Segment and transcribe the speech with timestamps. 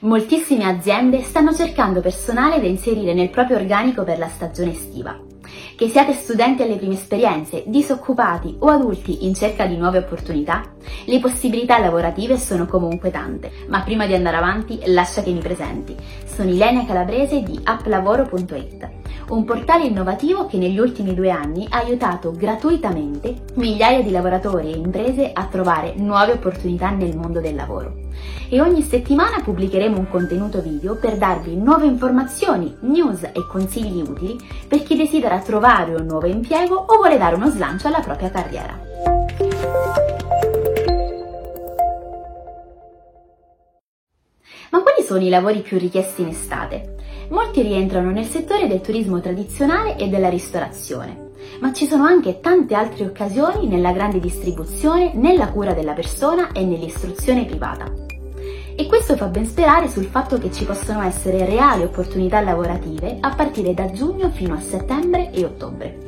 [0.00, 5.18] Moltissime aziende stanno cercando personale da inserire nel proprio organico per la stagione estiva.
[5.74, 10.74] Che siate studenti alle prime esperienze, disoccupati o adulti in cerca di nuove opportunità,
[11.06, 13.50] le possibilità lavorative sono comunque tante.
[13.68, 15.96] Ma prima di andare avanti, lascia che mi presenti.
[16.26, 18.95] Sono Ilenia Calabrese di applavoro.it
[19.28, 24.76] un portale innovativo che negli ultimi due anni ha aiutato gratuitamente migliaia di lavoratori e
[24.76, 28.04] imprese a trovare nuove opportunità nel mondo del lavoro.
[28.48, 34.38] E ogni settimana pubblicheremo un contenuto video per darvi nuove informazioni, news e consigli utili
[34.68, 40.25] per chi desidera trovare un nuovo impiego o vuole dare uno slancio alla propria carriera.
[45.06, 46.96] Sono i lavori più richiesti in estate?
[47.28, 52.74] Molti rientrano nel settore del turismo tradizionale e della ristorazione, ma ci sono anche tante
[52.74, 57.88] altre occasioni nella grande distribuzione, nella cura della persona e nell'istruzione privata.
[58.74, 63.32] E questo fa ben sperare sul fatto che ci possono essere reali opportunità lavorative a
[63.32, 65.98] partire da giugno fino a settembre e ottobre.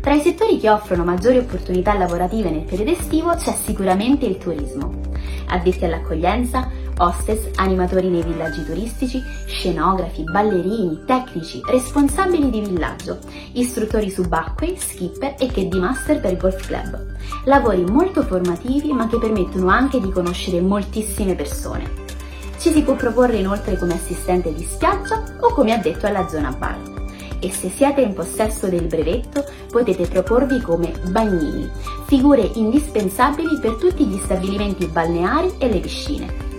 [0.00, 5.00] Tra i settori che offrono maggiori opportunità lavorative nel periodo estivo c'è sicuramente il turismo.
[5.46, 13.18] Addetti all'accoglienza, hostess, animatori nei villaggi turistici, scenografi, ballerini, tecnici, responsabili di villaggio,
[13.52, 17.12] istruttori subacquei, skipper e di master per golf club.
[17.44, 22.02] Lavori molto formativi ma che permettono anche di conoscere moltissime persone.
[22.58, 26.92] Ci si può proporre inoltre come assistente di spiaggia o come addetto alla zona bar.
[27.40, 31.68] E se siete in possesso del brevetto potete proporvi come bagnini,
[32.06, 36.53] figure indispensabili per tutti gli stabilimenti balneari e le piscine.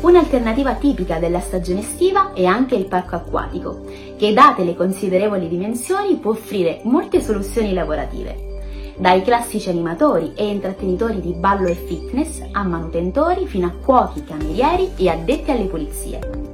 [0.00, 3.84] Un'alternativa tipica della stagione estiva è anche il parco acquatico,
[4.16, 11.20] che date le considerevoli dimensioni può offrire molte soluzioni lavorative, dai classici animatori e intrattenitori
[11.20, 16.45] di ballo e fitness a manutentori fino a cuochi, camerieri e addetti alle pulizie.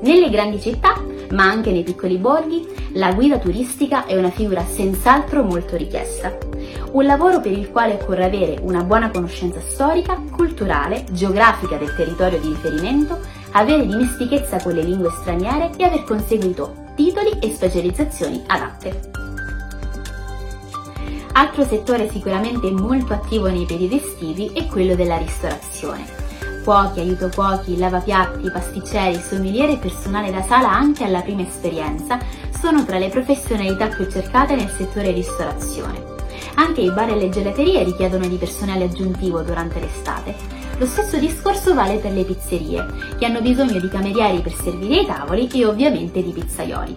[0.00, 5.42] Nelle grandi città, ma anche nei piccoli borghi, la guida turistica è una figura senz'altro
[5.42, 6.48] molto richiesta
[6.92, 12.40] un lavoro per il quale occorre avere una buona conoscenza storica, culturale, geografica del territorio
[12.40, 13.18] di riferimento,
[13.52, 19.10] avere dimestichezza con le lingue straniere e aver conseguito titoli e specializzazioni adatte.
[21.32, 26.27] Altro settore sicuramente molto attivo nei periodi estivi è quello della ristorazione.
[26.68, 32.18] Cuochi, aiuto cuochi, lavapiatti, pasticceri, sommeliere e personale da sala anche alla prima esperienza
[32.60, 36.04] sono tra le professionalità più cercate nel settore ristorazione.
[36.56, 40.34] Anche i bar e le gelaterie richiedono di personale aggiuntivo durante l'estate.
[40.76, 42.84] Lo stesso discorso vale per le pizzerie,
[43.18, 46.94] che hanno bisogno di camerieri per servire i tavoli e ovviamente di pizzaioli.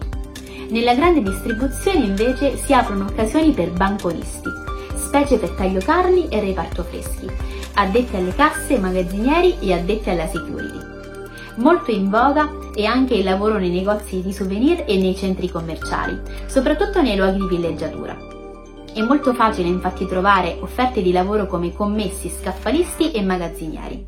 [0.67, 4.49] Nella grande distribuzione invece si aprono occasioni per banconisti,
[4.95, 10.79] specie per taglio carni e reparto freschi, addetti alle casse, magazzinieri e addetti alla security.
[11.55, 16.19] Molto in voga è anche il lavoro nei negozi di souvenir e nei centri commerciali,
[16.45, 18.17] soprattutto nei luoghi di villeggiatura.
[18.93, 24.05] È molto facile infatti trovare offerte di lavoro come commessi, scaffalisti e magazzinieri.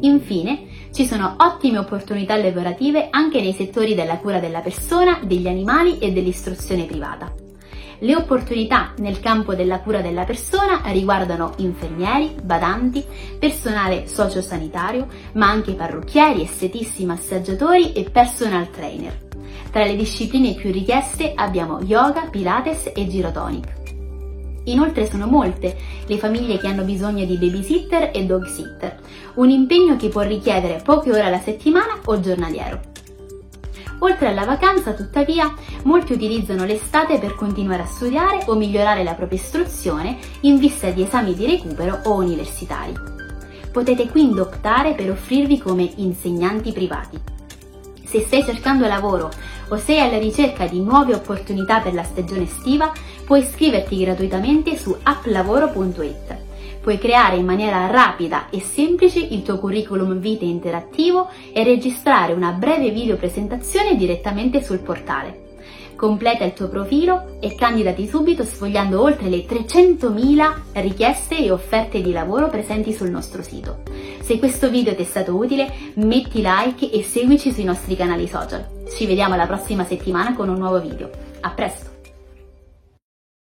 [0.00, 5.98] Infine, ci sono ottime opportunità lavorative anche nei settori della cura della persona, degli animali
[5.98, 7.45] e dell'istruzione privata.
[8.00, 13.02] Le opportunità nel campo della cura della persona riguardano infermieri, badanti,
[13.38, 19.24] personale sociosanitario, ma anche parrucchieri, estetisti, massaggiatori e personal trainer.
[19.70, 23.74] Tra le discipline più richieste abbiamo yoga, pilates e girotonic.
[24.64, 29.00] Inoltre sono molte le famiglie che hanno bisogno di babysitter e dog sitter,
[29.34, 32.80] un impegno che può richiedere poche ore alla settimana o giornaliero.
[34.00, 35.52] Oltre alla vacanza, tuttavia,
[35.84, 41.02] molti utilizzano l'estate per continuare a studiare o migliorare la propria istruzione in vista di
[41.02, 42.92] esami di recupero o universitari.
[43.72, 47.18] Potete quindi optare per offrirvi come insegnanti privati.
[48.04, 49.30] Se stai cercando lavoro
[49.68, 52.92] o sei alla ricerca di nuove opportunità per la stagione estiva,
[53.24, 56.45] puoi iscriverti gratuitamente su applavoro.it.
[56.86, 62.52] Puoi creare in maniera rapida e semplice il tuo curriculum vitae interattivo e registrare una
[62.52, 65.56] breve video presentazione direttamente sul portale.
[65.96, 72.12] Completa il tuo profilo e candidati subito sfogliando oltre le 300.000 richieste e offerte di
[72.12, 73.82] lavoro presenti sul nostro sito.
[74.20, 78.64] Se questo video ti è stato utile, metti like e seguici sui nostri canali social.
[78.88, 81.10] Ci vediamo la prossima settimana con un nuovo video.
[81.40, 81.95] A presto!